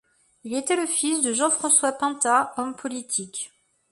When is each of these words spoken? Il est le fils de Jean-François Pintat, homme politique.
Il 0.43 0.55
est 0.55 0.71
le 0.75 0.87
fils 0.87 1.21
de 1.21 1.31
Jean-François 1.31 1.91
Pintat, 1.91 2.55
homme 2.57 2.75
politique. 2.75 3.53